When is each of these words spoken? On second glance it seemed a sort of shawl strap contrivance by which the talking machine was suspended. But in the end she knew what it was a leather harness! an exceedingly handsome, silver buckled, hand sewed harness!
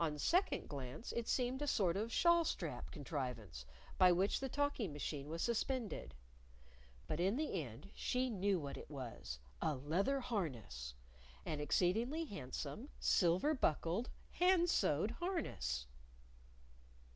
On 0.00 0.18
second 0.18 0.68
glance 0.68 1.12
it 1.12 1.28
seemed 1.28 1.62
a 1.62 1.66
sort 1.68 1.96
of 1.96 2.12
shawl 2.12 2.44
strap 2.44 2.90
contrivance 2.90 3.64
by 3.98 4.10
which 4.10 4.40
the 4.40 4.48
talking 4.48 4.92
machine 4.92 5.28
was 5.28 5.42
suspended. 5.42 6.12
But 7.06 7.20
in 7.20 7.36
the 7.36 7.62
end 7.62 7.90
she 7.94 8.30
knew 8.30 8.58
what 8.58 8.76
it 8.76 8.90
was 8.90 9.38
a 9.62 9.76
leather 9.76 10.18
harness! 10.18 10.94
an 11.46 11.60
exceedingly 11.60 12.24
handsome, 12.24 12.88
silver 12.98 13.54
buckled, 13.54 14.10
hand 14.32 14.68
sewed 14.68 15.12
harness! 15.12 15.86